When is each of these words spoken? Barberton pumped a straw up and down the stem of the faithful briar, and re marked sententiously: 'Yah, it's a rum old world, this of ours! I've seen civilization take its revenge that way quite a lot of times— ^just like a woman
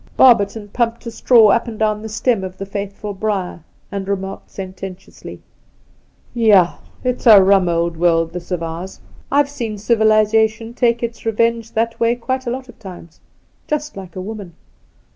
Barberton 0.17 0.69
pumped 0.69 1.05
a 1.05 1.11
straw 1.11 1.49
up 1.51 1.67
and 1.67 1.77
down 1.77 2.01
the 2.01 2.09
stem 2.09 2.43
of 2.43 2.57
the 2.57 2.65
faithful 2.65 3.13
briar, 3.13 3.59
and 3.91 4.07
re 4.07 4.15
marked 4.15 4.49
sententiously: 4.49 5.43
'Yah, 6.33 6.77
it's 7.03 7.27
a 7.27 7.39
rum 7.43 7.69
old 7.69 7.97
world, 7.97 8.33
this 8.33 8.49
of 8.49 8.63
ours! 8.63 8.99
I've 9.31 9.47
seen 9.47 9.77
civilization 9.77 10.73
take 10.73 11.03
its 11.03 11.23
revenge 11.23 11.73
that 11.73 11.99
way 11.99 12.15
quite 12.15 12.47
a 12.47 12.49
lot 12.49 12.67
of 12.67 12.79
times— 12.79 13.19
^just 13.69 13.95
like 13.95 14.15
a 14.15 14.21
woman 14.21 14.55